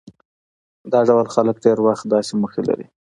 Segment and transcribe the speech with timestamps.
[0.91, 2.87] دا ډول خلک ډېری وخت داسې موخې ټاکي.